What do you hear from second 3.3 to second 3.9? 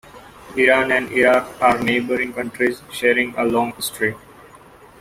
a long